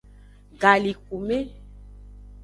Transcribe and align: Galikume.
Galikume. 0.61 1.37